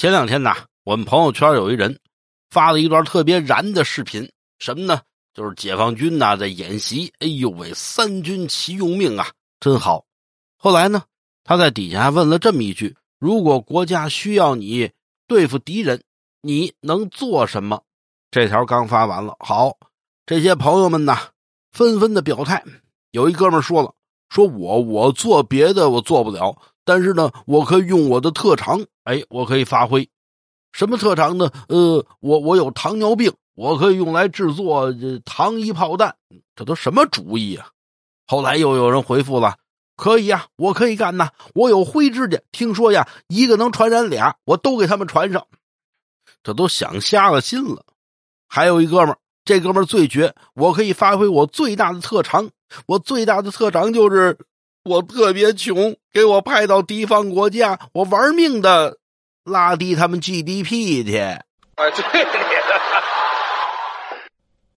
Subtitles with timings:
[0.00, 2.00] 前两天呐，我们朋友圈有一人
[2.48, 4.26] 发了一段特别燃的视频，
[4.58, 5.02] 什么呢？
[5.34, 7.12] 就是解放军呐在演习。
[7.18, 10.06] 哎呦喂，三军齐用命啊，真好。
[10.56, 11.02] 后来呢，
[11.44, 14.90] 他在底下问了这么一句：如果国家需要你
[15.26, 16.02] 对付敌人，
[16.40, 17.82] 你能做什么？
[18.30, 19.76] 这条刚发完了，好，
[20.24, 21.28] 这些朋友们呐，
[21.72, 22.64] 纷纷的表态。
[23.10, 23.94] 有一哥们说了
[24.32, 26.56] ：“说我我做别的我做不了，
[26.90, 30.08] 但是呢，我可以用我的特长，哎，我可以发挥
[30.72, 31.48] 什么特长呢？
[31.68, 34.92] 呃，我我有糖尿病，我可以用来制作
[35.24, 36.16] 糖衣炮弹。
[36.56, 37.68] 这都什么主意啊？”
[38.26, 39.54] 后来又有人回复了
[39.94, 45.46] ：“可以呀，我可以干呐，我有灰指甲，听说呀，一个能传染俩，我都给他们传上。”
[46.42, 47.84] 这都想瞎了心了。
[48.48, 52.50] 还有一哥们这哥们最绝，我可以发挥我最大的特长。
[52.86, 54.36] 我最大的特长就是
[54.84, 58.96] 我特别穷，给我派到敌方国家，我玩命的
[59.44, 61.18] 拉低他们 GDP 去。
[61.18, 61.44] 哎，
[61.76, 62.26] 对。